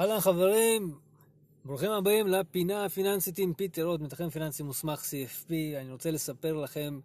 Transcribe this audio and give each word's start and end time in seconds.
אהלן 0.00 0.20
חברים, 0.20 0.94
ברוכים 1.64 1.90
הבאים 1.90 2.26
לפינה 2.26 2.84
הפיננסית 2.84 3.38
עם 3.38 3.54
פיטר 3.54 3.84
עוד, 3.84 4.02
מתכנן 4.02 4.28
פיננסי 4.28 4.62
מוסמך 4.62 5.00
CFP. 5.00 5.50
אני 5.80 5.92
רוצה 5.92 6.10
לספר 6.10 6.52
לכם 6.52 7.00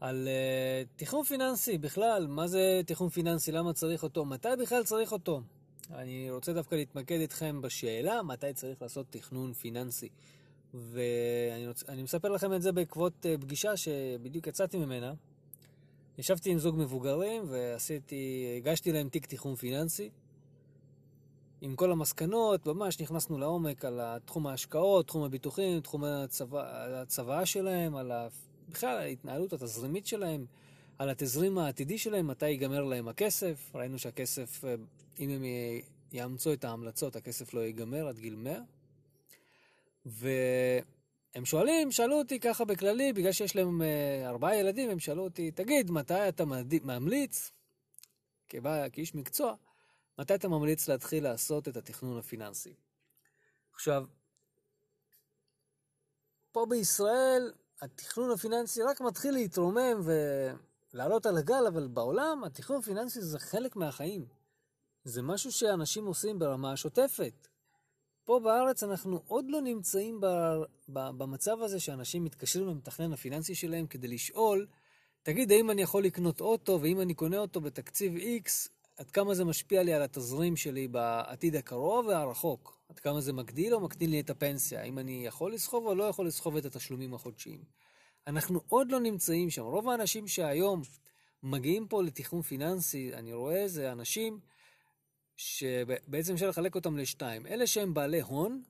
על 0.00 0.28
uh, 0.28 0.98
תכנון 0.98 1.24
פיננסי 1.24 1.78
בכלל, 1.78 2.26
מה 2.26 2.46
זה 2.46 2.80
תכנון 2.86 3.10
פיננסי, 3.10 3.52
למה 3.52 3.72
צריך 3.72 4.02
אותו, 4.02 4.24
מתי 4.24 4.48
בכלל 4.62 4.84
צריך 4.84 5.12
אותו. 5.12 5.40
אני 5.94 6.30
רוצה 6.30 6.52
דווקא 6.52 6.74
להתמקד 6.74 7.20
איתכם 7.20 7.60
בשאלה 7.60 8.22
מתי 8.22 8.52
צריך 8.54 8.82
לעשות 8.82 9.06
תכנון 9.10 9.52
פיננסי. 9.52 10.08
ואני 10.74 11.66
רוצ... 11.68 11.84
מספר 12.02 12.28
לכם 12.28 12.54
את 12.54 12.62
זה 12.62 12.72
בעקבות 12.72 13.12
uh, 13.26 13.40
פגישה 13.40 13.76
שבדיוק 13.76 14.46
יצאתי 14.46 14.78
ממנה. 14.78 15.12
ישבתי 16.18 16.50
עם 16.50 16.58
זוג 16.58 16.76
מבוגרים 16.78 17.42
ועשיתי, 17.48 18.54
הגשתי 18.56 18.92
להם 18.92 19.08
תיק 19.08 19.26
תכנון 19.26 19.54
פיננסי. 19.54 20.10
עם 21.60 21.76
כל 21.76 21.92
המסקנות, 21.92 22.66
ממש 22.66 23.00
נכנסנו 23.00 23.38
לעומק 23.38 23.84
על 23.84 24.00
תחום 24.24 24.46
ההשקעות, 24.46 25.06
תחום 25.06 25.22
הביטוחים, 25.22 25.80
תחום 25.80 26.04
הצבא, 26.04 26.86
הצוואה 27.02 27.46
שלהם, 27.46 27.96
על 27.96 28.12
ה... 28.12 28.28
בכלל 28.68 28.98
ההתנהלות 28.98 29.52
התזרימית 29.52 30.06
שלהם, 30.06 30.46
על 30.98 31.10
התזרים 31.10 31.58
העתידי 31.58 31.98
שלהם, 31.98 32.26
מתי 32.26 32.48
ייגמר 32.48 32.84
להם 32.84 33.08
הכסף. 33.08 33.70
ראינו 33.74 33.98
שהכסף, 33.98 34.64
אה, 34.64 34.74
אם 35.18 35.30
הם 35.30 35.42
יאמצו 36.12 36.52
את 36.52 36.64
ההמלצות, 36.64 37.16
הכסף 37.16 37.54
לא 37.54 37.60
ייגמר 37.60 38.08
עד 38.08 38.18
גיל 38.18 38.36
100. 38.36 38.60
והם 40.06 41.44
שואלים, 41.44 41.92
שאלו 41.92 42.18
אותי 42.18 42.40
ככה 42.40 42.64
בכללי, 42.64 43.12
בגלל 43.12 43.32
שיש 43.32 43.56
להם 43.56 43.82
אה, 43.82 44.28
ארבעה 44.28 44.56
ילדים, 44.56 44.90
הם 44.90 44.98
שאלו 44.98 45.24
אותי, 45.24 45.50
תגיד, 45.50 45.90
מתי 45.90 46.28
אתה 46.28 46.44
ממליץ, 46.84 47.50
כבא, 48.48 48.88
כאיש 48.88 49.14
מקצוע, 49.14 49.54
מתי 50.20 50.34
אתה 50.34 50.48
ממליץ 50.48 50.88
להתחיל 50.88 51.24
לעשות 51.24 51.68
את 51.68 51.76
התכנון 51.76 52.18
הפיננסי? 52.18 52.74
עכשיו, 53.74 54.04
פה 56.52 56.66
בישראל 56.68 57.52
התכנון 57.80 58.30
הפיננסי 58.30 58.82
רק 58.82 59.00
מתחיל 59.00 59.34
להתרומם 59.34 60.00
ולעלות 60.92 61.26
על 61.26 61.36
הגל, 61.36 61.66
אבל 61.68 61.88
בעולם 61.88 62.44
התכנון 62.44 62.78
הפיננסי 62.78 63.20
זה 63.20 63.38
חלק 63.38 63.76
מהחיים. 63.76 64.26
זה 65.04 65.22
משהו 65.22 65.52
שאנשים 65.52 66.06
עושים 66.06 66.38
ברמה 66.38 66.72
השוטפת. 66.72 67.48
פה 68.24 68.40
בארץ 68.44 68.82
אנחנו 68.82 69.22
עוד 69.26 69.44
לא 69.48 69.60
נמצאים 69.60 70.20
ב, 70.20 70.26
ב, 70.88 71.10
במצב 71.18 71.62
הזה 71.62 71.80
שאנשים 71.80 72.24
מתקשרים 72.24 72.68
למתכנן 72.68 73.12
הפיננסי 73.12 73.54
שלהם 73.54 73.86
כדי 73.86 74.08
לשאול, 74.08 74.66
תגיד, 75.22 75.52
האם 75.52 75.70
אני 75.70 75.82
יכול 75.82 76.04
לקנות 76.04 76.40
אוטו, 76.40 76.78
ואם 76.82 77.00
אני 77.00 77.14
קונה 77.14 77.38
אותו 77.38 77.60
בתקציב 77.60 78.12
X, 78.16 78.68
עד 79.00 79.10
כמה 79.10 79.34
זה 79.34 79.44
משפיע 79.44 79.82
לי 79.82 79.92
על 79.92 80.02
התזרים 80.02 80.56
שלי 80.56 80.88
בעתיד 80.88 81.56
הקרוב 81.56 82.06
והרחוק. 82.06 82.80
עד 82.88 82.98
כמה 82.98 83.20
זה 83.20 83.32
מגדיל 83.32 83.74
או 83.74 83.80
מקטין 83.80 84.10
לי 84.10 84.20
את 84.20 84.30
הפנסיה. 84.30 84.80
האם 84.80 84.98
אני 84.98 85.26
יכול 85.26 85.52
לסחוב 85.54 85.86
או 85.86 85.94
לא 85.94 86.04
יכול 86.04 86.26
לסחוב 86.26 86.56
את 86.56 86.64
התשלומים 86.64 87.14
החודשיים. 87.14 87.64
אנחנו 88.26 88.60
עוד 88.68 88.90
לא 88.90 89.00
נמצאים 89.00 89.50
שם. 89.50 89.62
רוב 89.62 89.88
האנשים 89.88 90.28
שהיום 90.28 90.82
מגיעים 91.42 91.88
פה 91.88 92.02
לתכנון 92.02 92.42
פיננסי, 92.42 93.14
אני 93.14 93.32
רואה, 93.32 93.68
זה 93.68 93.92
אנשים 93.92 94.40
שבעצם 95.36 96.34
אפשר 96.34 96.48
לחלק 96.48 96.74
אותם 96.74 96.96
לשתיים. 96.96 97.46
אלה 97.46 97.66
שהם 97.66 97.94
בעלי 97.94 98.20
הון, 98.20 98.62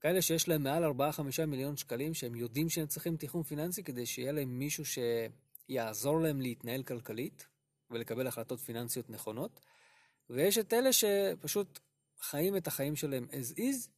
כאלה 0.00 0.22
שיש 0.22 0.48
להם 0.48 0.62
מעל 0.62 0.84
4-5 0.84 1.46
מיליון 1.46 1.76
שקלים, 1.76 2.14
שהם 2.14 2.34
יודעים 2.34 2.68
שהם 2.68 2.86
צריכים 2.86 3.16
תכנון 3.16 3.42
פיננסי 3.42 3.82
כדי 3.82 4.06
שיהיה 4.06 4.32
להם 4.32 4.58
מישהו 4.58 4.84
שיעזור 5.68 6.20
להם 6.20 6.40
להתנהל 6.40 6.82
כלכלית. 6.82 7.51
ולקבל 7.92 8.26
החלטות 8.26 8.60
פיננסיות 8.60 9.10
נכונות, 9.10 9.60
ויש 10.30 10.58
את 10.58 10.72
אלה 10.72 10.92
שפשוט 10.92 11.80
חיים 12.20 12.56
את 12.56 12.66
החיים 12.66 12.96
שלהם 12.96 13.26
as 13.30 13.58
is, 13.58 13.88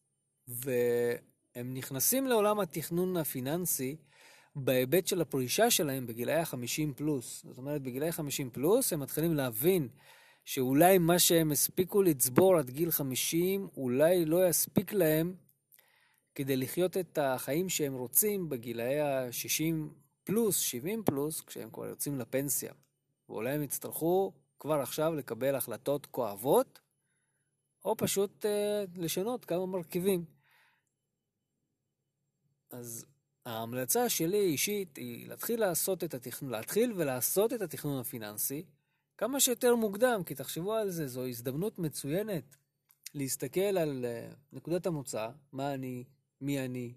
והם 0.48 1.74
נכנסים 1.74 2.26
לעולם 2.26 2.60
התכנון 2.60 3.16
הפיננסי 3.16 3.96
בהיבט 4.56 5.06
של 5.06 5.20
הפרישה 5.20 5.70
שלהם 5.70 6.06
בגילאי 6.06 6.34
ה-50 6.34 6.94
פלוס. 6.96 7.44
זאת 7.44 7.58
אומרת, 7.58 7.82
בגילאי 7.82 8.12
50 8.12 8.50
פלוס 8.50 8.92
הם 8.92 9.00
מתחילים 9.00 9.34
להבין 9.34 9.88
שאולי 10.44 10.98
מה 10.98 11.18
שהם 11.18 11.52
הספיקו 11.52 12.02
לצבור 12.02 12.58
עד 12.58 12.70
גיל 12.70 12.90
50, 12.90 13.68
אולי 13.76 14.24
לא 14.24 14.48
יספיק 14.48 14.92
להם 14.92 15.34
כדי 16.34 16.56
לחיות 16.56 16.96
את 16.96 17.18
החיים 17.22 17.68
שהם 17.68 17.94
רוצים 17.94 18.48
בגילאי 18.48 19.00
ה-60 19.00 19.74
פלוס, 20.24 20.58
70 20.58 21.02
פלוס, 21.04 21.40
כשהם 21.40 21.70
כבר 21.70 21.86
יוצאים 21.86 22.18
לפנסיה. 22.18 22.72
ואולי 23.28 23.50
הם 23.50 23.62
יצטרכו 23.62 24.32
כבר 24.58 24.80
עכשיו 24.80 25.14
לקבל 25.14 25.54
החלטות 25.54 26.06
כואבות, 26.06 26.80
או 27.84 27.96
פשוט 27.96 28.46
אה, 28.46 28.84
לשנות 28.96 29.44
כמה 29.44 29.66
מרכיבים. 29.66 30.24
אז 32.70 33.06
ההמלצה 33.46 34.08
שלי 34.08 34.40
אישית 34.40 34.96
היא 34.96 35.28
להתחיל 35.28 35.60
לעשות 35.60 36.04
את 36.04 36.14
התכנון, 36.14 36.52
להתחיל 36.52 36.92
ולעשות 36.96 37.52
את 37.52 37.62
התכנון 37.62 38.00
הפיננסי 38.00 38.64
כמה 39.16 39.40
שיותר 39.40 39.76
מוקדם, 39.76 40.22
כי 40.26 40.34
תחשבו 40.34 40.74
על 40.74 40.90
זה, 40.90 41.06
זו 41.06 41.26
הזדמנות 41.26 41.78
מצוינת 41.78 42.56
להסתכל 43.14 43.60
על 43.60 44.04
uh, 44.04 44.34
נקודת 44.52 44.86
המוצא, 44.86 45.28
מה 45.52 45.74
אני, 45.74 46.04
מי 46.40 46.64
אני, 46.64 46.94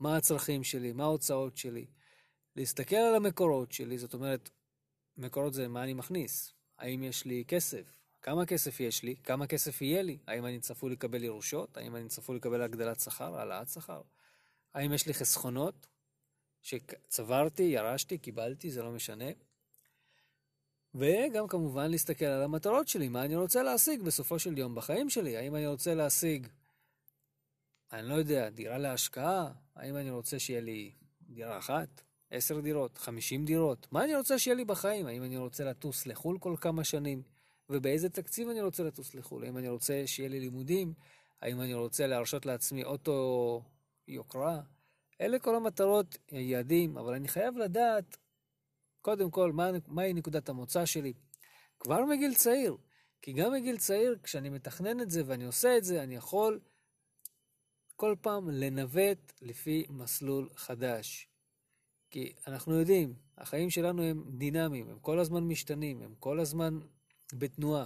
מה 0.00 0.16
הצרכים 0.16 0.64
שלי, 0.64 0.92
מה 0.92 1.04
ההוצאות 1.04 1.56
שלי, 1.56 1.86
להסתכל 2.56 2.96
על 2.96 3.14
המקורות 3.14 3.72
שלי, 3.72 3.98
זאת 3.98 4.14
אומרת, 4.14 4.50
מקורות 5.16 5.54
זה 5.54 5.68
מה 5.68 5.82
אני 5.82 5.94
מכניס. 5.94 6.52
האם 6.78 7.02
יש 7.02 7.24
לי 7.24 7.44
כסף? 7.48 8.02
כמה 8.22 8.46
כסף 8.46 8.80
יש 8.80 9.02
לי? 9.02 9.16
כמה 9.24 9.46
כסף 9.46 9.82
יהיה 9.82 10.02
לי? 10.02 10.18
האם 10.26 10.46
אני 10.46 10.60
צפוי 10.60 10.92
לקבל 10.92 11.24
ירושות? 11.24 11.76
האם 11.76 11.96
אני 11.96 12.08
צפוי 12.08 12.36
לקבל 12.36 12.62
הגדלת 12.62 13.00
שכר? 13.00 13.36
העלאת 13.36 13.68
שכר? 13.68 14.02
האם 14.74 14.92
יש 14.92 15.06
לי 15.06 15.14
חסכונות 15.14 15.86
שצברתי, 16.62 17.62
ירשתי, 17.62 18.18
קיבלתי, 18.18 18.70
זה 18.70 18.82
לא 18.82 18.90
משנה. 18.90 19.30
וגם 20.94 21.48
כמובן 21.48 21.90
להסתכל 21.90 22.24
על 22.24 22.42
המטרות 22.42 22.88
שלי, 22.88 23.08
מה 23.08 23.24
אני 23.24 23.36
רוצה 23.36 23.62
להשיג 23.62 24.02
בסופו 24.02 24.38
של 24.38 24.58
יום 24.58 24.74
בחיים 24.74 25.10
שלי. 25.10 25.36
האם 25.36 25.56
אני 25.56 25.66
רוצה 25.66 25.94
להשיג, 25.94 26.46
אני 27.92 28.08
לא 28.08 28.14
יודע, 28.14 28.50
דירה 28.50 28.78
להשקעה? 28.78 29.52
האם 29.76 29.96
אני 29.96 30.10
רוצה 30.10 30.38
שיהיה 30.38 30.60
לי 30.60 30.92
דירה 31.22 31.58
אחת? 31.58 32.02
עשר 32.32 32.60
דירות, 32.60 32.98
חמישים 32.98 33.44
דירות. 33.44 33.86
מה 33.92 34.04
אני 34.04 34.16
רוצה 34.16 34.38
שיהיה 34.38 34.54
לי 34.54 34.64
בחיים? 34.64 35.06
האם 35.06 35.22
אני 35.22 35.36
רוצה 35.36 35.64
לטוס 35.64 36.06
לחו"ל 36.06 36.38
כל 36.38 36.54
כמה 36.60 36.84
שנים? 36.84 37.22
ובאיזה 37.70 38.08
תקציב 38.08 38.48
אני 38.48 38.60
רוצה 38.60 38.82
לטוס 38.82 39.14
לחו"ל? 39.14 39.44
האם 39.44 39.58
אני 39.58 39.68
רוצה 39.68 40.02
שיהיה 40.06 40.28
לי 40.28 40.40
לימודים? 40.40 40.94
האם 41.42 41.60
אני 41.60 41.74
רוצה 41.74 42.06
להרשות 42.06 42.46
לעצמי 42.46 42.84
אוטו 42.84 43.62
יוקרה? 44.08 44.60
אלה 45.20 45.38
כל 45.38 45.56
המטרות, 45.56 46.18
יעדים, 46.32 46.98
אבל 46.98 47.14
אני 47.14 47.28
חייב 47.28 47.56
לדעת, 47.56 48.16
קודם 49.00 49.30
כל, 49.30 49.52
מה, 49.52 49.70
מהי 49.86 50.12
נקודת 50.12 50.48
המוצא 50.48 50.86
שלי. 50.86 51.12
כבר 51.80 52.04
מגיל 52.04 52.34
צעיר, 52.34 52.76
כי 53.22 53.32
גם 53.32 53.52
מגיל 53.52 53.78
צעיר, 53.78 54.18
כשאני 54.22 54.48
מתכנן 54.48 55.00
את 55.00 55.10
זה 55.10 55.22
ואני 55.26 55.44
עושה 55.44 55.76
את 55.76 55.84
זה, 55.84 56.02
אני 56.02 56.14
יכול 56.14 56.60
כל 57.96 58.14
פעם 58.20 58.50
לנווט 58.50 59.32
לפי 59.42 59.84
מסלול 59.90 60.48
חדש. 60.56 61.31
כי 62.12 62.32
אנחנו 62.46 62.78
יודעים, 62.78 63.14
החיים 63.38 63.70
שלנו 63.70 64.02
הם 64.02 64.24
דינמיים, 64.28 64.88
הם 64.88 64.98
כל 64.98 65.18
הזמן 65.18 65.44
משתנים, 65.44 66.02
הם 66.02 66.14
כל 66.18 66.40
הזמן 66.40 66.78
בתנועה. 67.32 67.84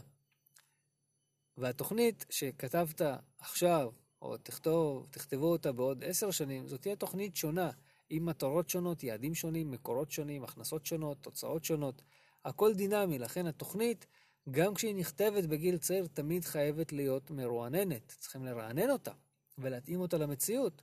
והתוכנית 1.56 2.26
שכתבת 2.31 3.00
עכשיו, 3.38 3.91
או 4.22 4.36
תכתוב, 4.36 5.06
תכתבו 5.10 5.47
אותה 5.47 5.72
בעוד 5.72 6.04
עשר 6.04 6.31
שנים, 6.31 6.69
זאת 6.69 6.82
תהיה 6.82 6.97
תוכנית 6.97 7.36
שונה, 7.36 7.70
עם 8.10 8.26
מטרות 8.26 8.70
שונות, 8.70 9.03
יעדים 9.03 9.34
שונים, 9.34 9.70
מקורות 9.70 10.10
שונים, 10.10 10.44
הכנסות 10.44 10.86
שונות, 10.86 11.19
תוצאות 11.20 11.65
שונות. 11.65 12.03
הכל 12.44 12.75
דינמי, 12.75 13.19
לכן 13.19 13.47
התוכנית, 13.47 14.06
גם 14.50 14.75
כשהיא 14.75 14.94
נכתבת 14.94 15.44
בגיל 15.44 15.78
צעיר, 15.78 16.06
תמיד 16.06 16.44
חייבת 16.44 16.92
להיות 16.92 17.31
מרועננת. 17.31 18.15
צריכים 18.18 18.45
לרענן 18.45 18.91
אותה 18.91 19.12
ולהתאים 19.59 20.00
אותה 20.00 20.18
למציאות. 20.18 20.83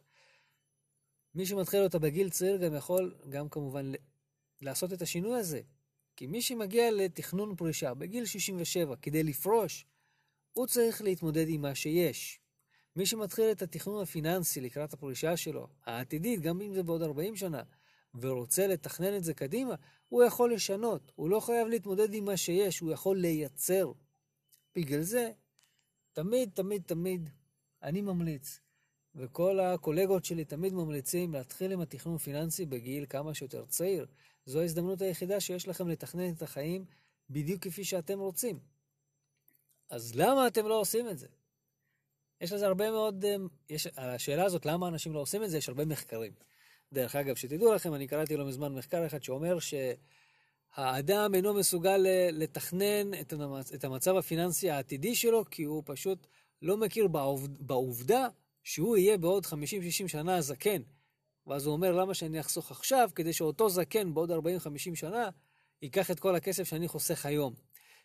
מי 1.36 1.46
שמתחיל 1.46 1.80
אותה 1.80 2.00
בגיל 2.00 2.30
צעיר 2.30 2.58
גם 2.58 2.76
יכול, 2.76 3.16
גם 3.30 3.50
כמובן, 3.50 3.92
לעשות 4.62 4.94
את 4.94 5.02
השינוי 5.02 5.40
הזה. 5.40 5.62
כי 6.16 6.28
מי 6.28 6.42
שמגיע 6.42 6.92
לתכנון 6.92 7.56
פרישה 7.56 7.94
בגיל 7.94 8.26
67 8.26 8.96
כדי 8.96 9.24
לפרוש, 9.24 9.86
הוא 10.54 10.68
צריך 10.68 11.02
להתמודד 11.02 11.46
עם 11.50 11.62
מה 11.62 11.76
שיש. 11.76 12.40
מי 12.96 13.06
שמתחיל 13.06 13.52
את 13.52 13.62
התכנון 13.62 14.04
הפיננסי 14.04 14.62
לקראת 14.62 14.94
הפרישה 14.94 15.38
שלו, 15.38 15.68
העתידית, 15.86 16.42
גם 16.42 16.62
אם 16.62 16.74
זה 16.74 16.84
בעוד 16.84 17.02
40 17.02 17.36
שנה, 17.36 17.64
ורוצה 18.16 18.68
לתכנן 18.68 19.16
את 19.18 19.24
זה 19.24 19.34
קדימה, 19.34 19.76
הוא 20.10 20.24
יכול 20.24 20.54
לשנות. 20.54 21.12
הוא 21.16 21.30
לא 21.30 21.40
חייב 21.40 21.68
להתמודד 21.68 22.14
עם 22.14 22.26
מה 22.26 22.38
שיש, 22.38 22.80
הוא 22.80 22.92
יכול 22.92 23.18
לייצר. 23.18 23.92
בגלל 24.76 25.02
זה, 25.02 25.32
תמיד, 26.14 26.50
תמיד, 26.54 26.84
תמיד, 26.86 27.30
אני 27.84 28.02
ממליץ 28.02 28.60
וכל 29.16 29.60
הקולגות 29.60 30.26
שלי 30.26 30.46
תמיד 30.46 30.74
ממליצים 30.74 31.34
להתחיל 31.34 31.72
עם 31.72 31.82
התכנון 31.82 32.18
פיננסי 32.18 32.66
בגיל 32.66 33.06
כמה 33.10 33.34
שיותר 33.34 33.66
צעיר. 33.66 34.06
זו 34.46 34.62
ההזדמנות 34.62 35.02
היחידה 35.02 35.40
שיש 35.40 35.68
לכם 35.68 35.88
לתכנן 35.90 36.34
את 36.34 36.42
החיים 36.42 36.86
בדיוק 37.30 37.64
כפי 37.64 37.84
שאתם 37.84 38.20
רוצים. 38.20 38.60
אז 39.90 40.16
למה 40.16 40.48
אתם 40.48 40.68
לא 40.68 40.80
עושים 40.80 41.10
את 41.10 41.18
זה? 41.18 41.28
יש 42.42 42.52
לזה 42.52 42.68
הרבה 42.68 42.92
מאוד, 42.92 43.26
אה, 43.26 43.36
יש, 43.70 43.88
על 43.88 44.10
השאלה 44.10 44.46
הזאת, 44.46 44.66
למה 44.66 44.88
אנשים 44.88 45.14
לא 45.14 45.20
עושים 45.20 45.44
את 45.44 45.50
זה, 45.50 45.58
יש 45.58 45.70
הרבה 45.70 45.86
מחקרים. 45.86 46.34
דרך 46.94 47.16
אגב, 47.16 47.36
שתדעו 47.36 47.74
לכם, 47.74 47.94
אני 47.94 48.08
קראתי 48.08 48.38
לא 48.38 48.46
מזמן 48.46 48.74
מחקר 48.74 49.06
אחד 49.06 49.24
שאומר 49.24 49.58
שהאדם 49.60 51.36
אינו 51.36 51.54
מסוגל 51.54 52.06
לתכנן 52.32 53.14
את 53.76 53.84
המצב 53.84 54.16
הפיננסי 54.16 54.70
העתידי 54.70 55.16
שלו, 55.16 55.46
כי 55.52 55.64
הוא 55.64 55.84
פשוט 55.86 56.28
לא 56.62 56.78
מכיר 56.78 57.08
בעובדה 57.60 58.28
שהוא 58.64 58.98
יהיה 58.98 59.18
בעוד 59.18 59.46
50-60 59.46 60.08
שנה 60.08 60.42
זקן. 60.42 60.82
ואז 61.48 61.66
הוא 61.66 61.74
אומר, 61.74 61.92
למה 61.92 62.14
שאני 62.14 62.40
אחסוך 62.40 62.72
עכשיו, 62.72 63.10
כדי 63.16 63.34
שאותו 63.34 63.70
זקן 63.70 64.14
בעוד 64.14 64.32
40-50 64.32 64.96
שנה 64.96 65.30
ייקח 65.82 66.12
את 66.12 66.20
כל 66.20 66.36
הכסף 66.36 66.64
שאני 66.64 66.88
חוסך 66.88 67.26
היום. 67.26 67.54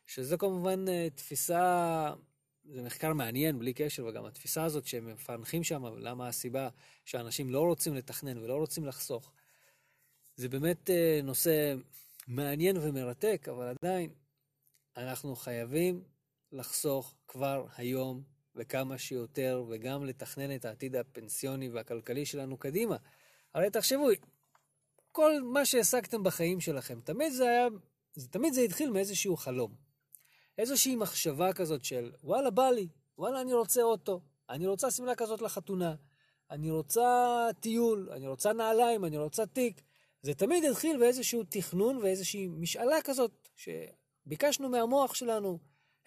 שזו 0.07 0.39
כמובן 0.39 0.89
אה, 0.89 1.09
תפיסה, 1.15 2.13
זה 2.65 2.83
מחקר 2.83 3.13
מעניין 3.13 3.59
בלי 3.59 3.73
קשר, 3.73 4.07
וגם 4.07 4.25
התפיסה 4.25 4.65
הזאת 4.65 4.87
שהם 4.87 5.13
מפענחים 5.13 5.65
שם, 5.65 5.85
למה 5.99 6.29
הסיבה 6.29 6.69
שאנשים 7.05 7.51
לא 7.51 7.61
רוצים 7.61 7.95
לתכנן 7.95 8.39
ולא 8.39 8.55
רוצים 8.55 8.87
לחסוך. 8.87 9.33
זה 10.37 10.49
באמת 10.49 10.91
אה, 10.91 11.21
נושא 11.23 11.75
מעניין 12.29 12.77
ומרתק, 12.77 13.49
אבל 13.51 13.75
עדיין 13.83 14.11
אנחנו 14.97 15.37
חייבים 15.37 16.03
לחסוך 16.53 17.15
כבר 17.29 17.67
היום 17.77 18.23
וכמה 18.59 18.99
שיותר, 18.99 19.65
וגם 19.69 20.05
לתכנן 20.05 20.55
את 20.55 20.65
העתיד 20.65 20.97
הפנסיוני 20.97 21.69
והכלכלי 21.69 22.27
שלנו 22.27 22.57
קדימה. 22.57 22.97
הרי 23.55 23.71
תחשבו, 23.71 24.09
כל 25.13 25.43
מה 25.43 25.65
שהעסקתם 25.65 26.23
בחיים 26.23 26.61
שלכם, 26.61 27.01
תמיד 27.05 27.33
זה 27.33 27.45
היה, 27.49 27.69
תמיד 28.31 28.53
זה 28.53 28.61
התחיל 28.61 28.91
מאיזשהו 28.91 29.37
חלום. 29.37 29.75
איזושהי 30.59 30.97
מחשבה 30.97 31.53
כזאת 31.53 31.85
של, 31.85 32.13
וואלה, 32.23 32.51
בא 32.51 32.71
לי, 32.71 32.89
וואלה, 33.19 33.41
אני 33.41 33.53
רוצה 33.53 33.83
אוטו, 33.83 34.21
אני 34.51 34.67
רוצה 34.67 34.91
שמלה 34.91 35.15
כזאת 35.15 35.43
לחתונה, 35.43 35.95
אני 36.51 36.71
רוצה 36.71 37.47
טיול, 37.61 38.11
אני 38.13 38.27
רוצה 38.27 38.53
נעליים, 38.53 39.05
אני 39.05 39.19
רוצה 39.19 39.47
תיק. 39.47 39.81
זה 40.23 40.35
תמיד 40.35 40.65
התחיל 40.65 40.99
באיזשהו 40.99 41.43
תכנון 41.49 41.97
ואיזושהי 41.97 42.49
משאלה 42.49 43.03
כזאת, 43.05 43.49
שביקשנו 43.57 44.69
מהמוח 44.69 45.15
שלנו, 45.15 45.59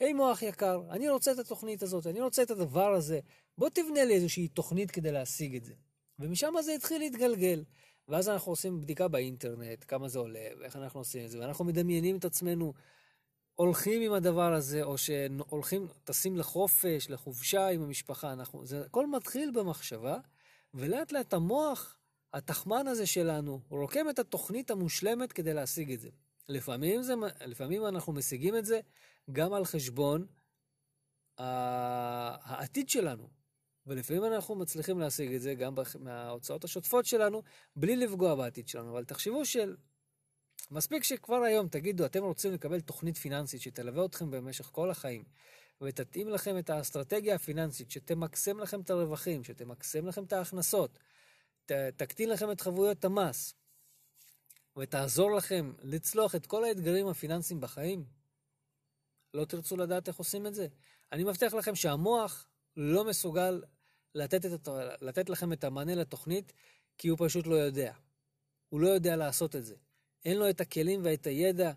היי 0.02 0.14
מוח 0.14 0.42
יקר, 0.42 0.82
אני 0.90 1.10
רוצה 1.10 1.32
את 1.32 1.40
התוכנית 1.40 1.84
הזאת, 1.84 2.08
אני 2.08 2.22
רוצה 2.22 2.44
את 2.44 2.52
הדבר 2.52 2.94
הזה, 2.94 3.20
בוא 3.58 3.70
תבנה 3.70 4.06
לי 4.06 4.14
איזושהי 4.14 4.48
תוכנית 4.48 4.92
כדי 4.92 5.12
להשיג 5.12 5.56
את 5.56 5.66
זה. 5.66 5.74
ומשם 6.20 6.54
זה 6.62 6.74
התחיל 6.74 7.00
להתגלגל. 7.02 7.64
ואז 8.08 8.30
אנחנו 8.30 8.52
עושים 8.52 8.82
בדיקה 8.82 9.08
באינטרנט, 9.08 9.86
כמה 9.88 10.10
זה 10.10 10.20
עולה, 10.20 10.48
ואיך 10.60 10.76
אנחנו 10.76 11.00
עושים 11.00 11.26
את 11.26 11.30
זה, 11.30 11.40
ואנחנו 11.40 11.66
מדמיינים 11.66 12.18
את 12.18 12.26
עצמנו 12.26 12.74
הולכים 13.56 14.02
עם 14.02 14.14
הדבר 14.14 14.54
הזה, 14.54 14.84
או 14.84 14.98
שהולכים, 14.98 15.88
טסים 16.04 16.38
לחופש, 16.38 17.10
לחופשה 17.10 17.68
עם 17.68 17.82
המשפחה. 17.82 18.34
אנחנו, 18.34 18.66
זה 18.66 18.82
הכל 18.86 19.08
מתחיל 19.08 19.52
במחשבה, 19.52 20.18
ולאט 20.74 21.12
לאט 21.12 21.34
המוח, 21.34 21.98
התחמן 22.34 22.88
הזה 22.88 23.06
שלנו, 23.06 23.62
רוקם 23.70 24.10
את 24.10 24.20
התוכנית 24.20 24.72
המושלמת 24.72 25.32
כדי 25.32 25.54
להשיג 25.54 25.92
את 25.92 26.00
זה. 26.00 26.10
לפעמים, 26.52 27.04
זה, 27.04 27.14
לפעמים 27.46 27.86
אנחנו 27.86 28.14
משיגים 28.14 28.56
את 28.56 28.66
זה 28.66 28.80
גם 29.32 29.54
על 29.54 29.66
חשבון 29.66 30.26
העתיד 31.38 32.90
שלנו. 32.90 33.30
ולפעמים 33.88 34.26
אנחנו 34.26 34.56
מצליחים 34.56 35.00
להשיג 35.00 35.34
את 35.34 35.42
זה 35.42 35.56
גם 35.56 35.76
מההוצאות 36.00 36.64
השוטפות 36.64 37.06
שלנו, 37.06 37.42
בלי 37.76 37.96
לפגוע 37.96 38.36
בעתיד 38.36 38.68
שלנו. 38.68 38.92
אבל 38.92 39.06
תחשבו 39.06 39.46
של... 39.46 39.76
מספיק 40.72 41.04
שכבר 41.04 41.44
היום 41.44 41.68
תגידו, 41.68 42.06
אתם 42.06 42.24
רוצים 42.24 42.54
לקבל 42.54 42.82
תוכנית 42.82 43.18
פיננסית 43.18 43.62
שתלווה 43.62 44.06
אתכם 44.06 44.32
במשך 44.32 44.66
כל 44.66 44.90
החיים, 44.90 45.24
ותתאים 45.82 46.30
לכם 46.30 46.58
את 46.58 46.70
האסטרטגיה 46.70 47.36
הפיננסית, 47.36 47.92
שתמקסם 47.92 48.60
לכם 48.60 48.82
את 48.82 48.90
הרווחים, 48.90 49.44
שתמקסם 49.44 50.08
לכם 50.08 50.24
את 50.24 50.34
ההכנסות, 50.34 51.00
ת, 51.66 51.72
תקטין 51.72 52.30
לכם 52.30 52.52
את 52.52 52.62
חבויות 52.62 53.06
המס, 53.06 53.54
ותעזור 54.78 55.32
לכם 55.32 55.74
לצלוח 55.82 56.36
את 56.36 56.46
כל 56.46 56.64
האתגרים 56.64 57.08
הפיננסיים 57.08 57.62
בחיים. 57.62 58.06
לא 59.34 59.46
תרצו 59.46 59.78
לדעת 59.78 60.08
איך 60.08 60.16
עושים 60.16 60.48
את 60.48 60.56
זה? 60.56 60.68
אני 61.12 61.24
מבטיח 61.24 61.54
לכם 61.54 61.76
שהמוח 61.76 62.48
לא 62.78 63.06
מסוגל 63.06 63.64
לתת, 64.16 64.46
את, 64.46 64.68
לתת 65.02 65.30
לכם 65.30 65.54
את 65.54 65.64
המענה 65.64 65.96
לתוכנית, 65.96 66.54
כי 66.98 67.08
הוא 67.08 67.18
פשוט 67.22 67.48
לא 67.48 67.56
יודע. 67.56 67.94
הוא 68.70 68.80
לא 68.80 68.88
יודע 68.88 69.16
לעשות 69.16 69.56
את 69.56 69.66
זה. 69.66 69.76
אין 70.26 70.38
לו 70.38 70.50
את 70.50 70.62
הכלים 70.62 71.02
ואת 71.04 71.28
הידע 71.28 71.72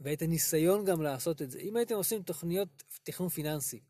ואת 0.00 0.22
הניסיון 0.22 0.84
גם 0.84 1.02
לעשות 1.02 1.42
את 1.42 1.50
זה. 1.50 1.58
אם 1.58 1.76
הייתם 1.76 1.94
עושים 1.94 2.22
תוכניות 2.22 2.82
תכנון 3.02 3.28
פיננסי 3.28 3.80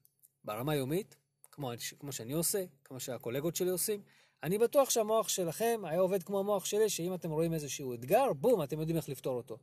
ברמה 0.45 0.75
יומית, 0.75 1.17
כמו, 1.53 1.73
כמו 1.99 2.13
שאני 2.13 2.33
עושה, 2.33 2.65
כמו 2.85 3.01
שהקולגות 3.01 3.57
שלי 3.57 3.71
עושים, 3.71 4.03
אני 4.43 4.59
בטוח 4.59 4.91
שהמוח 4.91 5.29
שלכם 5.29 5.81
היה 5.85 6.01
עובד 6.01 6.23
כמו 6.23 6.39
המוח 6.39 6.65
שלי, 6.65 6.89
שאם 6.89 7.15
אתם 7.15 7.31
רואים 7.31 7.55
איזשהו 7.55 7.95
אתגר, 7.95 8.33
בום, 8.33 8.63
אתם 8.63 8.81
יודעים 8.81 8.97
איך 8.97 9.09
לפתור 9.09 9.37
אותו. 9.37 9.59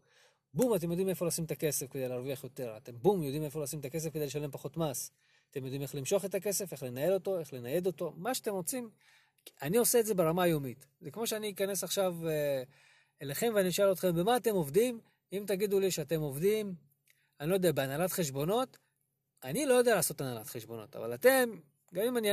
בום, 0.53 0.75
אתם 0.75 0.91
יודעים 0.91 1.09
איפה 1.09 1.25
לשים 1.25 1.45
את 1.45 1.51
הכסף 1.51 1.87
כדי 1.91 2.07
להרוויח 2.07 2.43
יותר. 2.43 2.77
אתם 2.77 2.91
בום, 2.97 3.23
יודעים 3.23 3.43
איפה 3.43 3.63
לשים 3.63 3.79
את 3.79 3.85
הכסף 3.85 4.09
כדי 4.13 4.25
לשלם 4.25 4.51
פחות 4.51 4.77
מס. 4.77 5.11
אתם 5.51 5.63
יודעים 5.63 5.81
איך 5.81 5.95
למשוך 5.95 6.25
את 6.25 6.35
הכסף, 6.35 6.71
איך 6.71 6.83
לנהל 6.83 7.13
אותו, 7.13 7.39
איך 7.39 7.53
לנייד 7.53 7.87
אותו, 7.87 8.13
מה 8.17 8.33
שאתם 8.33 8.51
רוצים. 8.51 8.89
אני 9.61 9.77
עושה 9.77 9.99
את 9.99 10.05
זה 10.05 10.13
ברמה 10.13 10.43
היומית. 10.43 10.85
זה 11.01 11.11
כמו 11.11 11.27
שאני 11.27 11.51
אכנס 11.51 11.83
עכשיו 11.83 12.15
אה, 12.27 12.63
אליכם 13.21 13.51
ואני 13.55 13.69
אשאל 13.69 13.91
אתכם, 13.91 14.15
במה 14.15 14.37
אתם 14.37 14.55
עובדים? 14.55 14.99
אם 15.33 15.43
תגידו 15.47 15.79
לי 15.79 15.91
שאתם 15.91 16.21
עובדים, 16.21 16.75
אני 17.39 17.49
לא 17.49 17.53
יודע, 17.53 17.71
בהנהלת 17.71 18.11
חשבונות, 18.11 18.77
אני 19.43 19.65
לא 19.65 19.73
יודע 19.73 19.95
לעשות 19.95 20.21
הנהלת 20.21 20.47
חשבונות, 20.47 20.95
אבל 20.95 21.13
אתם, 21.13 21.59
גם 21.93 22.03
אם 22.03 22.17
אני, 22.17 22.29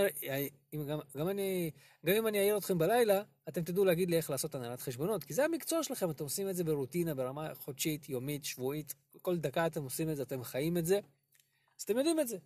גם, 0.88 0.98
גם 1.16 1.28
אני, 1.28 1.70
גם 2.06 2.14
אם 2.14 2.26
אני 2.26 2.38
אעיר 2.38 2.58
אתכם 2.58 2.78
בלילה, 2.78 3.22
אתם 3.48 3.62
תדעו 3.62 3.84
להגיד 3.84 4.10
לי 4.10 4.16
איך 4.16 4.30
לעשות 4.30 4.54
הנהלת 4.54 4.80
חשבונות, 4.80 5.24
כי 5.24 5.34
זה 5.34 5.44
המקצוע 5.44 5.82
שלכם, 5.82 6.10
אתם 6.10 6.24
עושים 6.24 6.48
את 6.48 6.56
זה 6.56 6.64
ברוטינה, 6.64 7.14
ברמה 7.14 7.54
חודשית, 7.54 8.08
יומית, 8.08 8.44
שבועית, 8.44 8.94
כל 9.22 9.36
דקה 9.36 9.66
אתם 9.66 9.82
עושים 9.82 10.10
את 10.10 10.16
זה, 10.16 10.22
אתם 10.22 10.44
חיים 10.44 10.76
את 10.76 10.86
זה, 10.86 11.00
אז 11.78 11.82
אתם 11.82 11.96
יודעים 11.98 12.20
את 12.20 12.28
זה. 12.28 12.36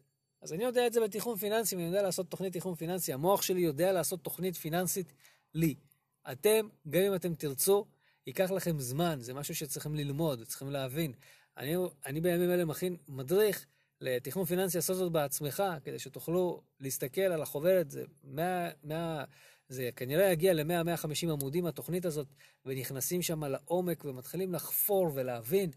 אז 0.43 0.53
אני 0.53 0.65
יודע 0.65 0.87
את 0.87 0.93
זה 0.93 1.01
בתיכון 1.01 1.37
פיננסי, 1.37 1.77
ואני 1.77 1.87
יודע 1.87 2.03
לעשות 2.03 2.31
תוכנית 2.31 2.53
תיכון 2.53 2.75
פיננסי. 2.75 3.13
המוח 3.13 3.43
שלי 3.43 3.61
יודע 3.61 3.93
לעשות 3.93 4.25
תוכנית 4.25 4.57
פיננסית 4.57 5.13
לי. 5.55 5.75
אתם, 6.33 6.69
גם 6.91 7.03
אם 7.03 7.15
אתם 7.15 7.35
תרצו, 7.35 7.87
ייקח 8.27 8.51
לכם 8.51 8.81
זמן, 8.81 9.21
זה 9.21 9.35
משהו 9.35 9.55
שצריכים 9.55 9.95
ללמוד, 9.95 10.45
צריכים 10.45 10.71
להבין. 10.71 11.13
אני, 11.57 11.75
אני 12.07 12.21
בימים 12.21 12.51
אלה 12.51 12.65
מכין 12.65 12.97
מדריך 13.09 13.67
לתכנון 14.01 14.45
פיננסי, 14.45 14.79
לעשות 14.79 14.97
זאת 14.97 15.13
בעצמך, 15.13 15.63
כדי 15.85 15.99
שתוכלו 15.99 16.63
להסתכל 16.81 17.21
על 17.21 17.43
החוברת, 17.43 17.91
זה 17.91 18.05
100, 18.25 18.71
100, 18.85 19.25
זה 19.69 19.91
כנראה 19.97 20.33
יגיע 20.33 20.53
ל-100-150 20.53 21.31
עמודים, 21.31 21.67
התוכנית 21.67 22.05
הזאת, 22.05 22.29
ונכנסים 22.67 23.23
שם 23.23 23.45
לעומק 23.45 24.05
ומתחילים 24.05 24.55
לחפור 24.55 25.11
ולהבין 25.15 25.71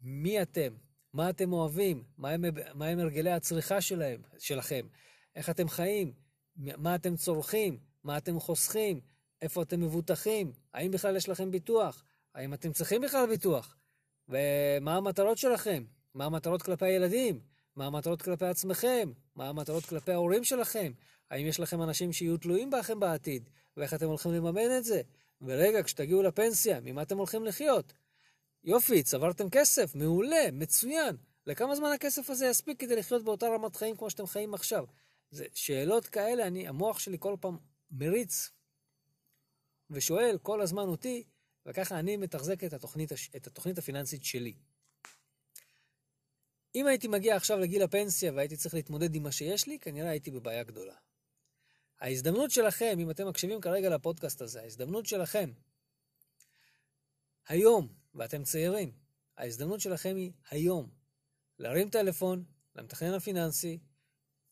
מי 0.00 0.42
אתם, 0.42 0.74
מה 1.12 1.30
אתם 1.30 1.52
אוהבים, 1.52 2.04
מה 2.18 2.30
הם, 2.30 2.44
מה 2.74 2.86
הם 2.86 2.98
הרגלי 2.98 3.30
הצריכה 3.30 3.80
שלהם, 3.80 4.22
שלכם, 4.38 4.86
איך 5.34 5.50
אתם 5.50 5.68
חיים, 5.68 6.12
מה 6.56 6.94
אתם 6.94 7.16
צורכים, 7.16 7.78
מה 8.04 8.16
אתם 8.16 8.40
חוסכים, 8.40 9.00
איפה 9.42 9.62
אתם 9.62 9.80
מבוטחים, 9.80 10.52
האם 10.74 10.90
בכלל 10.90 11.16
יש 11.16 11.28
לכם 11.28 11.50
ביטוח, 11.50 12.04
האם 12.34 12.54
אתם 12.54 12.72
צריכים 12.72 13.02
בכלל 13.02 13.26
ביטוח, 13.26 13.76
ומה 14.28 14.96
המטרות 14.96 15.38
שלכם, 15.38 15.84
מה 16.14 16.24
המטרות 16.24 16.62
כלפי 16.62 16.86
הילדים, 16.86 17.40
מה 17.80 17.86
המטרות 17.86 18.22
כלפי 18.22 18.46
עצמכם, 18.46 19.12
מה 19.36 19.48
המטרות 19.48 19.84
כלפי 19.84 20.12
ההורים 20.12 20.44
שלכם, 20.44 20.92
האם 21.30 21.46
יש 21.46 21.60
לכם 21.60 21.82
אנשים 21.82 22.12
שיהיו 22.12 22.36
תלויים 22.36 22.70
בכם 22.70 23.00
בעתיד, 23.00 23.48
ואיך 23.76 23.94
אתם 23.94 24.06
הולכים 24.06 24.32
לממן 24.32 24.76
את 24.78 24.84
זה, 24.84 25.02
ורגע, 25.42 25.82
כשתגיעו 25.82 26.22
לפנסיה, 26.22 26.80
ממה 26.80 27.02
אתם 27.02 27.18
הולכים 27.18 27.44
לחיות? 27.44 27.92
יופי, 28.64 29.02
צברתם 29.02 29.50
כסף, 29.50 29.94
מעולה, 29.94 30.50
מצוין. 30.52 31.16
לכמה 31.46 31.76
זמן 31.76 31.90
הכסף 31.92 32.30
הזה 32.30 32.46
יספיק 32.46 32.80
כדי 32.80 32.96
לחיות 32.96 33.24
באותה 33.24 33.46
רמת 33.48 33.76
חיים 33.76 33.96
כמו 33.96 34.10
שאתם 34.10 34.26
חיים 34.26 34.54
עכשיו? 34.54 34.84
זה 35.30 35.44
שאלות 35.54 36.06
כאלה, 36.06 36.46
אני, 36.46 36.68
המוח 36.68 36.98
שלי 36.98 37.16
כל 37.20 37.36
פעם 37.40 37.58
מריץ 37.90 38.50
ושואל 39.90 40.38
כל 40.42 40.60
הזמן 40.60 40.88
אותי, 40.88 41.24
וככה 41.66 41.98
אני 41.98 42.16
מתחזק 42.16 42.64
את 42.64 42.72
התוכנית, 42.72 43.12
את 43.36 43.46
התוכנית 43.46 43.78
הפיננסית 43.78 44.24
שלי. 44.24 44.54
אם 46.74 46.86
הייתי 46.86 47.08
מגיע 47.08 47.36
עכשיו 47.36 47.58
לגיל 47.58 47.82
הפנסיה 47.82 48.32
והייתי 48.32 48.56
צריך 48.56 48.74
להתמודד 48.74 49.14
עם 49.14 49.22
מה 49.22 49.32
שיש 49.32 49.66
לי, 49.66 49.78
כנראה 49.78 50.10
הייתי 50.10 50.30
בבעיה 50.30 50.62
גדולה. 50.62 50.94
ההזדמנות 52.00 52.50
שלכם, 52.50 52.96
אם 53.00 53.10
אתם 53.10 53.28
מקשיבים 53.28 53.60
כרגע 53.60 53.88
לפודקאסט 53.88 54.42
הזה, 54.42 54.60
ההזדמנות 54.60 55.06
שלכם 55.06 55.52
היום, 57.48 57.88
ואתם 58.14 58.44
צעירים, 58.44 58.92
ההזדמנות 59.36 59.80
שלכם 59.80 60.16
היא 60.16 60.32
היום. 60.50 60.88
להרים 61.58 61.90
טלפון 61.90 62.44
למתכנן 62.76 63.14
הפיננסי, 63.14 63.78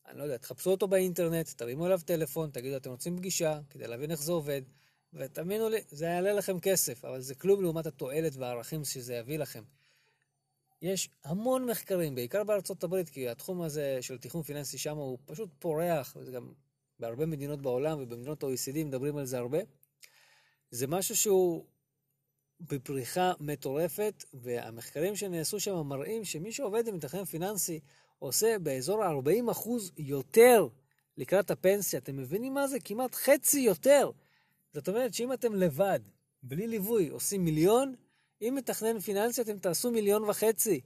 אני 0.07 0.17
לא 0.17 0.23
יודע, 0.23 0.37
תחפשו 0.37 0.71
אותו 0.71 0.87
באינטרנט, 0.87 1.49
תרימו 1.49 1.85
אליו 1.85 1.99
טלפון, 2.05 2.49
תגידו, 2.51 2.77
אתם 2.77 2.89
רוצים 2.89 3.17
פגישה 3.17 3.59
כדי 3.69 3.87
להבין 3.87 4.11
איך 4.11 4.21
זה 4.21 4.31
עובד, 4.31 4.61
ותאמינו 5.13 5.69
לי, 5.69 5.77
זה 5.87 6.05
יעלה 6.05 6.33
לכם 6.33 6.59
כסף, 6.59 7.05
אבל 7.05 7.21
זה 7.21 7.35
כלום 7.35 7.61
לעומת 7.61 7.85
התועלת 7.85 8.35
והערכים 8.35 8.85
שזה 8.85 9.15
יביא 9.15 9.39
לכם. 9.39 9.63
יש 10.81 11.09
המון 11.23 11.65
מחקרים, 11.65 12.15
בעיקר 12.15 12.43
בארצות 12.43 12.83
הברית, 12.83 13.09
כי 13.09 13.29
התחום 13.29 13.61
הזה 13.61 13.97
של 14.01 14.17
תכנון 14.17 14.43
פיננסי 14.43 14.77
שם 14.77 14.97
הוא 14.97 15.17
פשוט 15.25 15.49
פורח, 15.59 16.17
וזה 16.19 16.31
גם 16.31 16.51
בהרבה 16.99 17.25
מדינות 17.25 17.61
בעולם 17.61 17.97
ובמדינות 18.01 18.43
ה-OECD 18.43 18.85
מדברים 18.85 19.17
על 19.17 19.25
זה 19.25 19.37
הרבה. 19.37 19.59
זה 20.71 20.87
משהו 20.87 21.15
שהוא 21.15 21.65
בפריחה 22.61 23.33
מטורפת, 23.39 24.23
והמחקרים 24.33 25.15
שנעשו 25.15 25.59
שם 25.59 25.87
מראים 25.87 26.25
שמי 26.25 26.51
שעובד 26.51 26.87
עם 26.87 26.95
מתכנן 26.95 27.25
פיננסי 27.25 27.79
עושה 28.19 28.59
באזור 28.59 29.03
ה-40% 29.03 29.69
יותר 29.97 30.67
לקראת 31.17 31.51
הפנסיה. 31.51 31.99
אתם 31.99 32.17
מבינים 32.17 32.53
מה 32.53 32.67
זה? 32.67 32.79
כמעט 32.79 33.15
חצי 33.15 33.59
יותר. 33.59 34.11
זאת 34.73 34.87
אומרת 34.89 35.13
שאם 35.13 35.33
אתם 35.33 35.55
לבד, 35.55 35.99
בלי 36.43 36.67
ליווי, 36.67 37.09
עושים 37.09 37.45
מיליון, 37.45 37.95
אם 38.41 38.55
מתכנן 38.57 38.99
פיננסי 38.99 39.41
אתם 39.41 39.59
תעשו 39.59 39.91
מיליון 39.91 40.23
וחצי. 40.23 40.81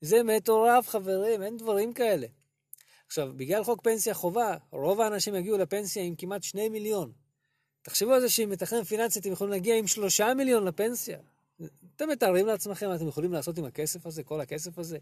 זה 0.00 0.22
מטורף, 0.22 0.88
חברים, 0.88 1.42
אין 1.42 1.56
דברים 1.56 1.92
כאלה. 1.92 2.26
עכשיו, 3.06 3.32
בגלל 3.36 3.64
חוק 3.64 3.80
פנסיה 3.82 4.14
חובה, 4.14 4.56
רוב 4.70 5.00
האנשים 5.00 5.34
יגיעו 5.34 5.58
לפנסיה 5.58 6.02
עם 6.02 6.14
כמעט 6.14 6.42
שני 6.42 6.68
מיליון. 6.68 7.12
תחשבו 7.82 8.12
על 8.12 8.20
זה 8.20 8.28
שעם 8.28 8.50
מתכנן 8.50 8.84
פיננסי 8.84 9.18
אתם 9.20 9.32
יכולים 9.32 9.50
להגיע 9.50 9.76
עם 9.76 9.86
שלושה 9.86 10.34
מיליון 10.34 10.64
לפנסיה. 10.64 11.18
אתם 11.96 12.08
מתארים 12.08 12.46
לעצמכם 12.46 12.88
מה 12.88 12.96
אתם 12.96 13.08
יכולים 13.08 13.32
לעשות 13.32 13.58
עם 13.58 13.64
הכסף 13.64 14.06
הזה, 14.06 14.22
כל 14.22 14.40
הכסף 14.40 14.78
הזה? 14.78 14.98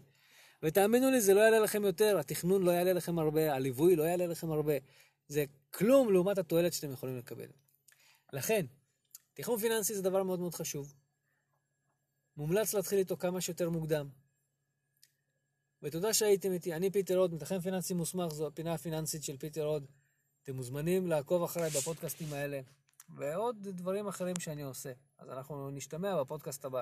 ותאמינו 0.63 1.11
לי, 1.11 1.21
זה 1.21 1.33
לא 1.33 1.39
יעלה 1.39 1.59
לכם 1.59 1.83
יותר, 1.83 2.19
התכנון 2.19 2.63
לא 2.63 2.71
יעלה 2.71 2.93
לכם 2.93 3.19
הרבה, 3.19 3.53
הליווי 3.53 3.95
לא 3.95 4.03
יעלה 4.03 4.27
לכם 4.27 4.51
הרבה. 4.51 4.73
זה 5.27 5.45
כלום 5.69 6.13
לעומת 6.13 6.37
התועלת 6.37 6.73
שאתם 6.73 6.91
יכולים 6.91 7.17
לקבל. 7.17 7.47
לכן, 8.33 8.65
תכנון 9.33 9.59
פיננסי 9.59 9.95
זה 9.95 10.01
דבר 10.01 10.23
מאוד 10.23 10.39
מאוד 10.39 10.55
חשוב. 10.55 10.93
מומלץ 12.37 12.73
להתחיל 12.73 12.99
איתו 12.99 13.17
כמה 13.17 13.41
שיותר 13.41 13.69
מוקדם. 13.69 14.09
ותודה 15.83 16.13
שהייתם 16.13 16.51
איתי. 16.51 16.73
אני 16.73 16.91
פיטר 16.91 17.17
עוד, 17.17 17.33
מתכנן 17.33 17.59
פיננסי 17.59 17.93
מוסמך, 17.93 18.33
זו 18.33 18.47
הפינה 18.47 18.73
הפיננסית 18.73 19.23
של 19.23 19.37
פיטר 19.37 19.65
עוד. 19.65 19.85
אתם 20.43 20.55
מוזמנים 20.55 21.07
לעקוב 21.07 21.43
אחריי 21.43 21.69
בפודקאסטים 21.69 22.33
האלה, 22.33 22.61
ועוד 23.09 23.67
דברים 23.67 24.07
אחרים 24.07 24.35
שאני 24.39 24.61
עושה. 24.61 24.91
אז 25.17 25.29
אנחנו 25.29 25.71
נשתמע 25.71 26.21
בפודקאסט 26.21 26.65
הבא. 26.65 26.81